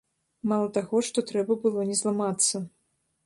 Мала 0.51 0.69
таго, 0.77 1.01
што 1.09 1.25
трэба 1.31 1.57
было 1.65 1.85
не 1.89 1.97
зламацца. 2.01 2.63